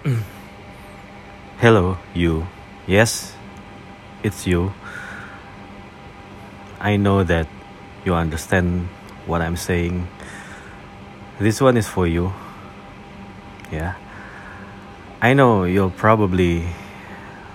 Hello, 1.60 1.98
you. 2.14 2.46
Yes, 2.86 3.36
it's 4.22 4.46
you. 4.46 4.72
I 6.80 6.96
know 6.96 7.22
that 7.22 7.46
you 8.06 8.14
understand 8.14 8.88
what 9.26 9.42
I'm 9.42 9.56
saying. 9.56 10.08
This 11.38 11.60
one 11.60 11.76
is 11.76 11.86
for 11.86 12.06
you. 12.06 12.32
Yeah. 13.70 13.94
I 15.20 15.34
know 15.34 15.64
you're 15.64 15.90
probably 15.90 16.64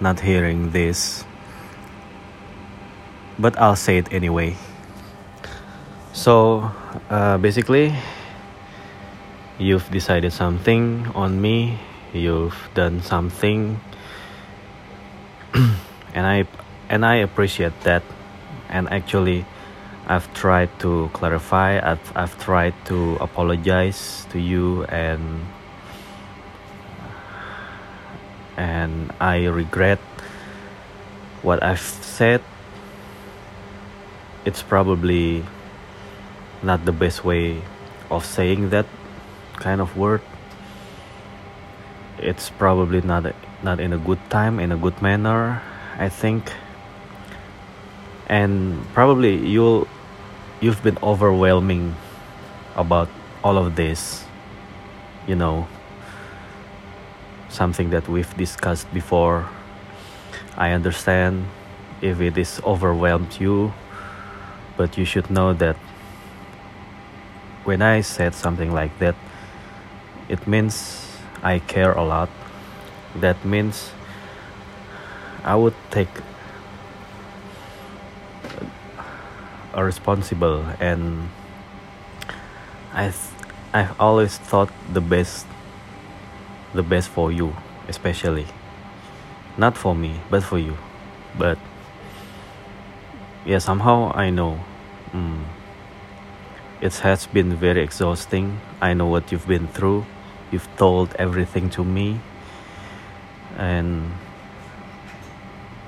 not 0.00 0.20
hearing 0.20 0.70
this, 0.72 1.24
but 3.38 3.56
I'll 3.58 3.74
say 3.76 3.96
it 3.96 4.12
anyway. 4.12 4.54
So, 6.12 6.70
uh, 7.08 7.38
basically, 7.38 7.96
you've 9.56 9.90
decided 9.90 10.34
something 10.34 11.08
on 11.14 11.40
me, 11.40 11.78
you've 12.14 12.56
done 12.74 13.02
something, 13.02 13.80
and 15.54 16.26
I 16.26 16.46
and 16.88 17.04
I 17.04 17.16
appreciate 17.16 17.78
that. 17.82 18.02
And 18.68 18.88
actually, 18.90 19.44
I've 20.06 20.32
tried 20.34 20.70
to 20.80 21.10
clarify. 21.12 21.80
I've 21.80 22.16
I've 22.16 22.38
tried 22.38 22.74
to 22.86 23.16
apologize 23.20 24.26
to 24.30 24.38
you 24.38 24.84
and 24.84 25.40
and 28.56 29.12
I 29.20 29.46
regret 29.46 29.98
what 31.42 31.62
I've 31.62 31.80
said. 31.80 32.42
It's 34.44 34.62
probably 34.62 35.44
not 36.62 36.84
the 36.84 36.92
best 36.92 37.24
way 37.24 37.62
of 38.10 38.24
saying 38.24 38.70
that 38.70 38.86
kind 39.56 39.80
of 39.80 39.96
word. 39.96 40.20
It's 42.24 42.48
probably 42.48 43.02
not 43.02 43.28
not 43.62 43.78
in 43.78 43.92
a 43.92 43.98
good 43.98 44.18
time, 44.30 44.58
in 44.58 44.72
a 44.72 44.76
good 44.76 45.00
manner, 45.02 45.60
I 45.98 46.08
think. 46.08 46.50
And 48.26 48.80
probably 48.94 49.36
you'll 49.36 49.86
you've 50.60 50.82
been 50.82 50.96
overwhelming 51.02 51.94
about 52.76 53.08
all 53.44 53.58
of 53.58 53.76
this, 53.76 54.24
you 55.28 55.36
know 55.36 55.68
something 57.54 57.90
that 57.90 58.08
we've 58.08 58.36
discussed 58.36 58.92
before. 58.92 59.48
I 60.56 60.72
understand 60.72 61.46
if 62.02 62.20
it 62.20 62.36
is 62.36 62.60
overwhelmed 62.64 63.38
you, 63.38 63.72
but 64.76 64.98
you 64.98 65.04
should 65.04 65.30
know 65.30 65.54
that 65.54 65.76
when 67.62 67.80
I 67.80 68.02
said 68.02 68.34
something 68.34 68.72
like 68.72 68.98
that, 68.98 69.14
it 70.28 70.46
means 70.46 71.13
I 71.44 71.58
care 71.58 71.92
a 71.92 72.02
lot. 72.02 72.30
That 73.14 73.44
means 73.44 73.92
I 75.44 75.54
would 75.54 75.74
take 75.90 76.08
a 79.74 79.84
responsible 79.84 80.64
and 80.80 81.28
I 82.94 83.12
I've 83.74 84.00
always 84.00 84.38
thought 84.38 84.70
the 84.92 85.02
best 85.02 85.46
the 86.72 86.82
best 86.82 87.08
for 87.10 87.30
you, 87.30 87.54
especially. 87.88 88.46
Not 89.58 89.76
for 89.76 89.94
me, 89.94 90.20
but 90.30 90.42
for 90.42 90.58
you. 90.58 90.76
But 91.36 91.58
yeah, 93.44 93.58
somehow 93.58 94.12
I 94.14 94.30
know 94.30 94.60
mm, 95.12 95.44
it 96.80 96.94
has 97.04 97.26
been 97.26 97.54
very 97.54 97.82
exhausting. 97.82 98.60
I 98.80 98.94
know 98.94 99.06
what 99.06 99.30
you've 99.30 99.46
been 99.46 99.68
through. 99.68 100.06
You've 100.54 100.70
told 100.76 101.10
everything 101.18 101.68
to 101.70 101.82
me, 101.82 102.20
and 103.58 104.14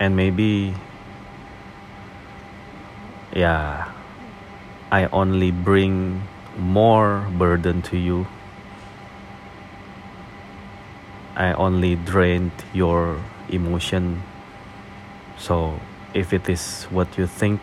and 0.03 0.17
maybe 0.17 0.75
yeah, 3.31 3.93
I 4.91 5.07
only 5.07 5.53
bring 5.53 6.27
more 6.59 7.31
burden 7.39 7.83
to 7.83 7.97
you 7.97 8.27
I 11.37 11.53
only 11.53 11.97
drained 11.97 12.65
your 12.73 13.21
emotion. 13.51 14.23
So 15.37 15.79
if 16.15 16.33
it 16.33 16.49
is 16.49 16.85
what 16.85 17.19
you 17.19 17.27
think, 17.27 17.61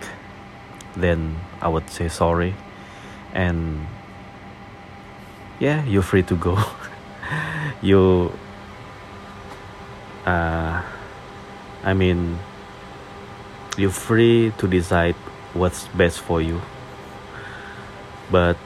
then 0.96 1.38
I 1.60 1.70
would 1.70 1.90
say 1.90 2.08
sorry. 2.08 2.54
And 3.34 3.88
yeah, 5.60 5.84
you're 5.86 6.04
free 6.04 6.22
to 6.24 6.36
go. 6.36 6.64
you, 7.82 8.32
uh, 10.26 10.82
I 11.84 11.94
mean, 11.94 12.40
you're 13.78 13.90
free 13.90 14.54
to 14.58 14.68
decide 14.68 15.16
what's 15.54 15.88
best 15.90 16.20
for 16.20 16.42
you. 16.42 16.62
But 18.32 18.58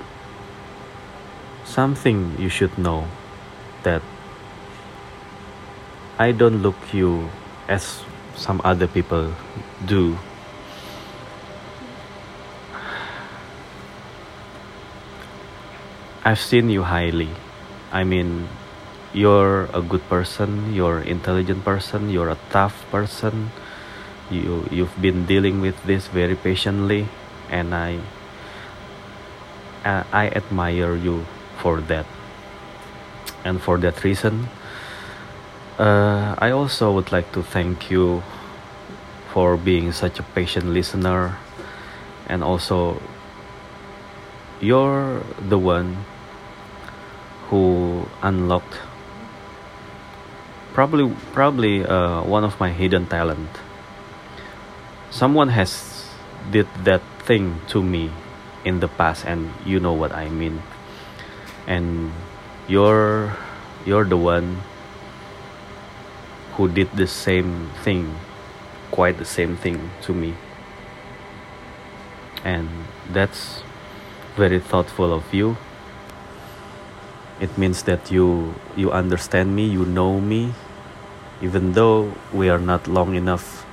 something 1.66 2.35
you 2.39 2.50
should 2.50 2.77
know 2.77 3.07
that 3.83 4.01
I 6.19 6.31
don't 6.31 6.61
look 6.61 6.77
you 6.94 7.29
as 7.67 8.03
some 8.35 8.61
other 8.63 8.88
people 8.88 9.33
do. 9.85 10.17
I've 16.25 16.39
seen 16.39 16.69
you 16.69 16.83
highly. 16.83 17.29
I 17.91 18.03
mean, 18.03 18.50
you're 19.17 19.66
a 19.73 19.81
good 19.81 20.07
person, 20.09 20.75
you're 20.75 21.01
intelligent 21.01 21.66
person, 21.66 22.09
you're 22.09 22.29
a 22.29 22.38
tough 22.51 22.85
person. 22.91 23.50
You 24.29 24.67
you've 24.69 24.94
been 25.01 25.25
dealing 25.25 25.61
with 25.61 25.81
this 25.89 26.05
very 26.05 26.35
patiently 26.35 27.07
and 27.50 27.73
I 27.73 27.97
I 30.13 30.29
admire 30.35 30.95
you 30.95 31.25
for 31.57 31.81
that. 31.89 32.06
And 33.44 33.61
for 33.61 33.77
that 33.79 34.03
reason, 34.03 34.50
uh, 35.79 36.35
I 36.38 36.51
also 36.51 36.91
would 36.91 37.11
like 37.11 37.31
to 37.31 37.41
thank 37.41 37.89
you 37.89 38.22
for 39.31 39.56
being 39.56 39.94
such 39.94 40.19
a 40.19 40.23
patient 40.35 40.75
listener, 40.75 41.38
and 42.27 42.44
also 42.44 43.01
you're 44.59 45.23
the 45.39 45.57
one 45.57 46.03
who 47.47 48.03
unlocked 48.22 48.83
probably 50.77 51.09
probably 51.33 51.81
uh, 51.83 52.21
one 52.21 52.43
of 52.43 52.53
my 52.59 52.69
hidden 52.69 53.09
talent. 53.09 53.49
Someone 55.09 55.49
has 55.49 56.05
did 56.53 56.69
that 56.85 57.01
thing 57.25 57.57
to 57.73 57.81
me 57.81 58.13
in 58.63 58.79
the 58.79 58.88
past, 58.88 59.25
and 59.25 59.49
you 59.65 59.79
know 59.81 59.93
what 59.93 60.13
I 60.13 60.29
mean. 60.29 60.61
And 61.65 62.13
you're 62.69 63.33
you're 63.89 64.05
the 64.05 64.21
one 64.21 64.61
who 66.53 66.69
did 66.69 66.94
the 66.94 67.09
same 67.09 67.73
thing, 67.81 68.13
quite 68.94 69.17
the 69.17 69.25
same 69.25 69.57
thing 69.57 69.89
to 70.05 70.13
me. 70.13 70.38
And 72.45 72.69
that's 73.09 73.65
very 74.38 74.61
thoughtful 74.61 75.09
of 75.09 75.25
you. 75.33 75.57
It 77.41 77.57
means 77.57 77.81
that 77.89 78.13
you 78.13 78.53
you 78.77 78.94
understand 78.94 79.57
me, 79.57 79.65
you 79.65 79.81
know 79.81 80.21
me, 80.21 80.53
even 81.41 81.73
though 81.73 82.13
we 82.33 82.49
are 82.49 82.59
not 82.59 82.87
long 82.87 83.15
enough 83.15 83.65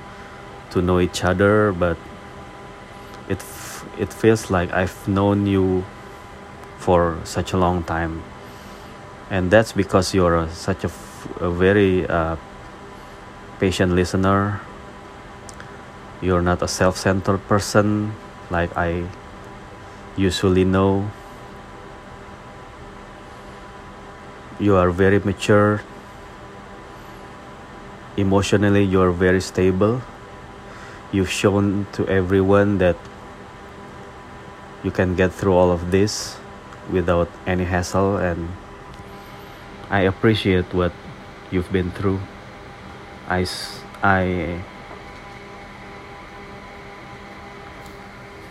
to 0.71 0.81
know 0.81 0.99
each 0.99 1.23
other, 1.23 1.71
but 1.71 1.97
it 3.29 3.43
it 3.97 4.11
feels 4.13 4.51
like 4.51 4.71
I've 4.73 5.07
known 5.07 5.47
you 5.47 5.85
for 6.77 7.17
such 7.23 7.53
a 7.53 7.57
long 7.57 7.83
time, 7.83 8.21
and 9.29 9.49
that's 9.49 9.71
because 9.71 10.13
you're 10.13 10.35
a, 10.35 10.49
such 10.49 10.83
a, 10.83 10.91
a 11.39 11.49
very 11.49 12.05
uh, 12.05 12.35
patient 13.59 13.93
listener. 13.93 14.61
You're 16.21 16.41
not 16.41 16.61
a 16.61 16.67
self 16.67 16.97
centered 16.97 17.47
person 17.47 18.13
like 18.49 18.75
I 18.77 19.07
usually 20.15 20.65
know. 20.65 21.09
You 24.59 24.75
are 24.75 24.91
very 24.91 25.19
mature. 25.19 25.81
Emotionally, 28.17 28.83
you 28.83 29.01
are 29.01 29.11
very 29.11 29.41
stable. 29.41 30.01
You've 31.11 31.29
shown 31.29 31.87
to 31.93 32.07
everyone 32.07 32.77
that 32.79 32.95
you 34.83 34.91
can 34.91 35.15
get 35.15 35.33
through 35.33 35.53
all 35.53 35.71
of 35.71 35.91
this 35.91 36.37
without 36.91 37.29
any 37.45 37.65
hassle, 37.65 38.17
and 38.17 38.49
I 39.89 40.01
appreciate 40.01 40.73
what 40.73 40.93
you've 41.51 41.71
been 41.71 41.91
through. 41.91 42.19
I, 43.27 43.45
I, 44.01 44.61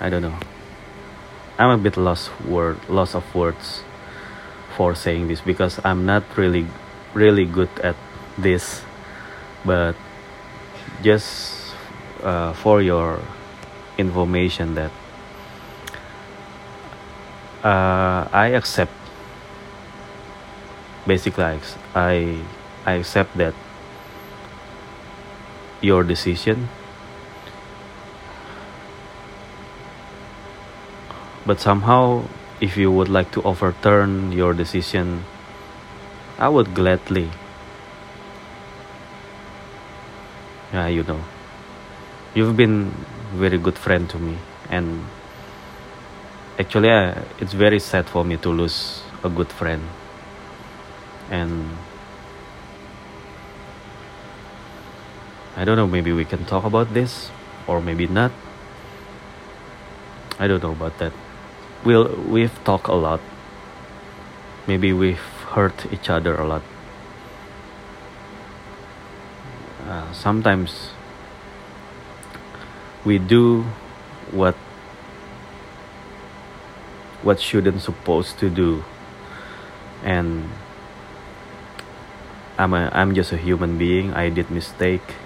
I 0.01 0.11
don't 0.11 0.23
know. 0.23 0.39
I'm 1.59 1.71
a 1.71 1.79
bit 1.79 1.97
lost 1.97 2.31
word, 2.43 2.79
loss 2.89 3.15
of 3.15 3.23
words 3.35 3.83
for 4.77 4.95
saying 4.95 5.29
this 5.29 5.41
because 5.41 5.79
I'm 5.85 6.05
not 6.05 6.25
really 6.37 6.67
really 7.15 7.45
good 7.47 7.71
at 7.79 7.95
this 8.37 8.83
but 9.65 9.97
just 11.03 11.75
uh, 12.23 12.53
for 12.53 12.83
your 12.83 13.21
information 13.99 14.75
that 14.75 14.91
uh, 17.63 18.29
I 18.33 18.49
accept 18.55 18.93
basically 21.07 21.45
I 21.95 22.41
I 22.85 22.93
accept 22.93 23.37
that 23.37 23.55
your 25.81 26.03
decision. 26.03 26.69
But 31.47 31.61
somehow 31.61 32.25
if 32.61 32.77
you 32.77 32.91
would 32.91 33.09
like 33.09 33.31
to 33.33 33.43
overturn 33.43 34.33
your 34.33 34.55
decision 34.55 35.25
I 36.39 36.49
would 36.49 36.75
gladly 36.75 37.31
yeah 40.75 40.89
you 40.89 41.05
know. 41.05 41.23
You've 42.35 42.57
been 42.57 42.91
very 43.33 43.59
good 43.59 43.79
friend 43.79 44.11
to 44.11 44.19
me 44.19 44.37
and 44.69 45.07
actually 46.59 46.91
uh, 46.91 47.23
it's 47.39 47.53
very 47.53 47.79
sad 47.79 48.07
for 48.07 48.25
me 48.25 48.37
to 48.39 48.49
lose 48.51 49.03
a 49.23 49.29
good 49.29 49.53
friend. 49.53 49.83
And 51.31 51.71
I 55.57 55.65
don't 55.65 55.77
know 55.77 55.87
maybe 55.87 56.13
we 56.13 56.25
can 56.25 56.45
talk 56.45 56.65
about 56.65 56.93
this 56.93 57.31
or 57.69 57.81
maybe 57.81 58.09
not. 58.09 58.33
I 60.41 60.49
don't 60.49 60.63
know 60.63 60.73
about 60.73 60.99
that. 60.99 61.13
We'll 61.85 62.11
we've 62.27 62.59
talked 62.65 62.89
a 62.89 62.95
lot. 62.95 63.21
Maybe 64.67 64.93
we've 64.93 65.29
hurt 65.55 65.87
each 65.93 66.11
other 66.11 66.35
a 66.35 66.47
lot 66.49 66.63
uh, 69.89 70.04
sometimes 70.15 70.91
we 73.05 73.19
do 73.19 73.67
what 74.31 74.55
what 77.23 77.41
shouldn't 77.41 77.83
supposed 77.83 78.39
to 78.39 78.49
do. 78.49 78.85
And 80.05 80.49
I'm 82.59 82.73
a 82.73 82.91
I'm 82.93 83.15
just 83.15 83.33
a 83.33 83.37
human 83.37 83.77
being. 83.79 84.15
I 84.15 84.29
did 84.31 84.51
mistake. 84.51 85.17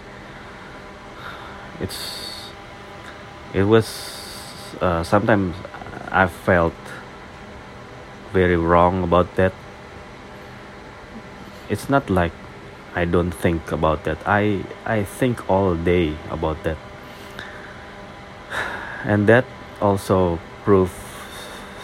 It's 1.80 2.50
it 3.52 3.64
was 3.64 3.86
uh, 4.80 5.02
sometimes 5.02 5.54
I 6.10 6.26
felt 6.26 6.74
very 8.32 8.56
wrong 8.56 9.02
about 9.02 9.36
that. 9.36 9.52
It's 11.68 11.88
not 11.88 12.08
like 12.08 12.32
I 12.98 13.04
don't 13.04 13.30
think 13.30 13.70
about 13.70 14.02
that. 14.10 14.18
I 14.26 14.66
I 14.84 15.04
think 15.04 15.48
all 15.48 15.76
day 15.76 16.16
about 16.34 16.58
that. 16.64 16.76
And 19.04 19.28
that 19.28 19.44
also 19.80 20.40
proved 20.64 20.98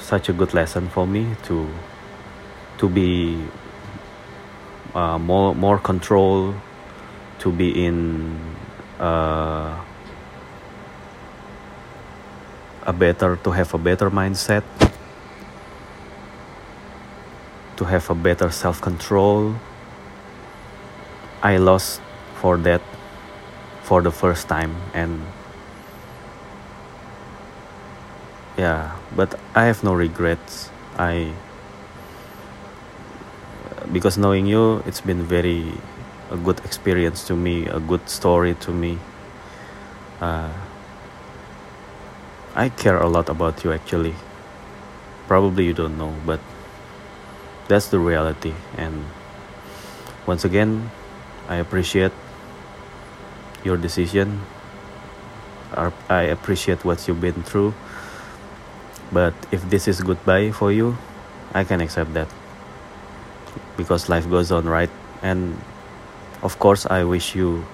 such 0.02 0.28
a 0.28 0.32
good 0.32 0.54
lesson 0.54 0.88
for 0.88 1.06
me 1.06 1.36
to 1.46 1.70
to 2.78 2.88
be 2.88 3.46
uh, 4.94 5.18
more 5.18 5.54
more 5.54 5.78
control 5.78 6.54
to 7.38 7.52
be 7.52 7.70
in 7.86 8.34
uh, 8.98 9.78
a 12.82 12.92
better 12.92 13.36
to 13.44 13.50
have 13.52 13.72
a 13.72 13.78
better 13.78 14.10
mindset 14.10 14.66
to 17.76 17.84
have 17.84 18.10
a 18.10 18.14
better 18.14 18.50
self-control 18.50 19.54
i 21.44 21.58
lost 21.58 22.00
for 22.40 22.56
that 22.56 22.80
for 23.82 24.00
the 24.00 24.10
first 24.10 24.48
time 24.48 24.74
and 24.94 25.20
yeah 28.56 28.96
but 29.14 29.38
i 29.54 29.64
have 29.64 29.84
no 29.84 29.92
regrets. 29.94 30.70
I 30.96 31.32
because 33.92 34.16
knowing 34.16 34.46
you 34.46 34.78
it's 34.86 35.00
been 35.00 35.22
very 35.22 35.72
a 36.30 36.36
good 36.36 36.60
experience 36.64 37.26
to 37.26 37.36
me 37.36 37.66
a 37.66 37.80
good 37.80 38.08
story 38.08 38.54
to 38.54 38.70
me. 38.72 38.98
Uh, 40.20 40.52
i 42.54 42.68
care 42.70 42.96
a 42.96 43.08
lot 43.08 43.28
about 43.28 43.64
you 43.64 43.72
actually. 43.72 44.14
Probably 45.26 45.66
you 45.66 45.74
don't 45.74 45.98
know 45.98 46.14
but 46.24 46.40
that's 47.68 47.88
the 47.88 47.98
reality. 47.98 48.54
And 48.78 49.04
once 50.26 50.44
again 50.44 50.90
i 51.48 51.56
appreciate 51.56 52.12
your 53.64 53.76
decision 53.76 54.40
i 56.08 56.22
appreciate 56.22 56.84
what 56.84 57.06
you've 57.08 57.20
been 57.20 57.42
through 57.42 57.74
but 59.14 59.34
if 59.52 59.62
this 59.70 59.86
is 59.86 60.00
goodbye 60.00 60.50
for 60.50 60.72
you, 60.72 60.98
I 61.54 61.62
can 61.62 61.80
accept 61.80 62.14
that. 62.14 62.26
Because 63.76 64.08
life 64.08 64.28
goes 64.28 64.50
on, 64.50 64.66
right? 64.66 64.90
And 65.22 65.56
of 66.42 66.58
course, 66.58 66.84
I 66.86 67.04
wish 67.04 67.34
you 67.34 67.64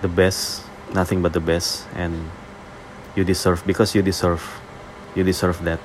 the 0.00 0.08
best, 0.08 0.64
nothing 0.94 1.20
but 1.20 1.34
the 1.34 1.44
best. 1.44 1.86
And 1.94 2.30
you 3.14 3.22
deserve, 3.24 3.66
because 3.66 3.94
you 3.94 4.00
deserve, 4.00 4.42
you 5.14 5.24
deserve 5.24 5.62
that. 5.64 5.80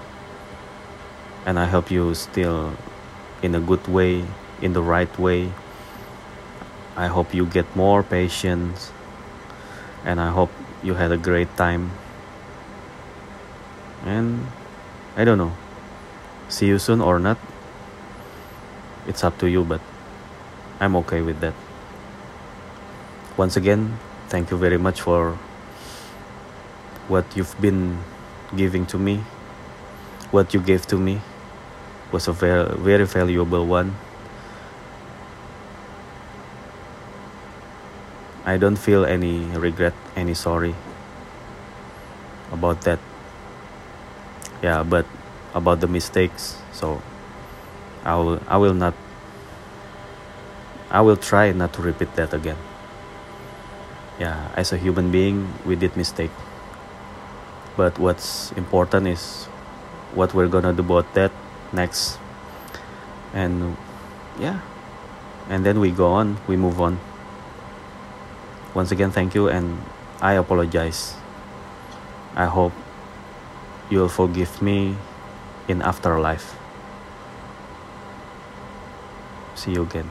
And 1.46 1.60
I 1.60 1.66
hope 1.66 1.92
you 1.92 2.16
still 2.16 2.72
in 3.42 3.56
a 3.56 3.60
good 3.60 3.86
way, 3.88 4.24
in 4.62 4.72
the 4.72 4.82
right 4.82 5.12
way. 5.20 5.52
I 6.98 7.08
hope 7.08 7.34
you 7.34 7.46
get 7.46 7.74
more 7.76 8.04
patience. 8.04 8.92
And 10.04 10.20
I 10.20 10.30
hope 10.32 10.52
you 10.84 10.96
had 10.96 11.14
a 11.14 11.18
great 11.18 11.56
time. 11.56 11.92
And 14.04 14.48
I 15.16 15.24
don't 15.24 15.38
know 15.38 15.54
see 16.50 16.68
you 16.68 16.80
soon 16.80 17.02
or 17.02 17.20
not 17.20 17.38
it's 19.06 19.24
up 19.24 19.38
to 19.40 19.50
you 19.50 19.64
but 19.64 19.82
I'm 20.80 20.96
okay 20.98 21.22
with 21.22 21.40
that. 21.42 21.54
Once 23.36 23.58
again 23.58 24.00
thank 24.30 24.52
you 24.52 24.58
very 24.58 24.78
much 24.78 25.02
for 25.02 25.38
what 27.08 27.26
you've 27.36 27.60
been 27.60 28.00
giving 28.56 28.86
to 28.88 28.98
me. 28.98 29.24
What 30.32 30.54
you 30.54 30.62
gave 30.62 30.86
to 30.88 30.98
me 30.98 31.22
was 32.12 32.28
a 32.28 32.34
very 32.34 32.76
very 32.78 33.06
valuable 33.06 33.66
one 33.66 33.96
I 38.48 38.56
don't 38.56 38.80
feel 38.80 39.04
any 39.04 39.44
regret 39.60 39.92
any 40.16 40.34
sorry 40.34 40.74
about 42.50 42.88
that. 42.88 43.00
Yeah 44.64 44.88
but 44.88 45.06
about 45.54 45.82
the 45.84 45.88
mistakes 45.88 46.58
so 46.72 47.02
i 48.06 48.16
will 48.16 48.40
i 48.48 48.58
will 48.58 48.74
not 48.74 48.94
i 50.90 51.02
will 51.02 51.18
try 51.18 51.52
not 51.52 51.74
to 51.74 51.82
repeat 51.82 52.16
that 52.16 52.34
again. 52.34 52.56
Yeah 54.18 54.48
as 54.56 54.72
a 54.72 54.78
human 54.78 55.12
being 55.12 55.52
we 55.68 55.76
did 55.76 55.98
mistake. 56.00 56.32
But 57.76 58.00
what's 58.00 58.56
important 58.56 59.12
is 59.12 59.52
what 60.16 60.34
we're 60.34 60.48
gonna 60.48 60.72
do 60.72 60.88
about 60.88 61.14
that 61.20 61.36
next. 61.74 62.18
And 63.34 63.76
yeah. 64.40 64.64
And 65.50 65.66
then 65.66 65.84
we 65.84 65.92
go 65.92 66.16
on 66.16 66.40
we 66.48 66.56
move 66.56 66.80
on 66.80 66.98
once 68.78 68.94
again 68.94 69.10
thank 69.10 69.34
you 69.34 69.50
and 69.50 69.82
i 70.22 70.38
apologize 70.38 71.18
i 72.38 72.46
hope 72.46 72.74
you'll 73.90 74.10
forgive 74.10 74.62
me 74.62 74.96
in 75.68 75.82
afterlife. 75.82 76.56
See 79.56 79.74
you 79.74 79.84
again. 79.84 80.10